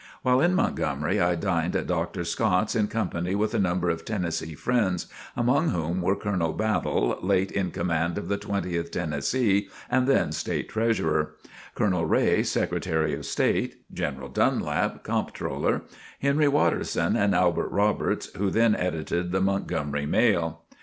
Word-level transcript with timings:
While 0.23 0.41
in 0.41 0.55
Montgomery 0.55 1.19
I 1.21 1.35
dined 1.35 1.75
at 1.75 1.85
Dr. 1.85 2.23
Scott's 2.23 2.73
in 2.75 2.87
company 2.87 3.35
with 3.35 3.53
a 3.53 3.59
number 3.59 3.91
of 3.91 4.03
Tennessee 4.03 4.55
friends, 4.55 5.05
among 5.37 5.69
whom 5.69 6.01
were 6.01 6.15
Colonel 6.15 6.53
Battle, 6.53 7.19
late 7.21 7.51
in 7.51 7.69
command 7.69 8.17
of 8.17 8.27
the 8.27 8.39
Twentieth 8.39 8.89
Tennessee, 8.89 9.69
and 9.91 10.07
then 10.07 10.31
State 10.31 10.69
Treasurer; 10.69 11.35
Colonel 11.75 12.07
Ray, 12.07 12.41
Secretary 12.41 13.13
of 13.13 13.27
State; 13.27 13.83
General 13.93 14.29
Dunlap, 14.29 15.03
Comptroller; 15.03 15.83
Henry 16.19 16.47
Watterson, 16.47 17.15
and 17.15 17.35
Albert 17.35 17.69
Roberts 17.69 18.33
who 18.35 18.49
then 18.49 18.73
edited 18.75 19.31
the 19.31 19.39
Montgomery 19.39 20.07
Mail. 20.07 20.63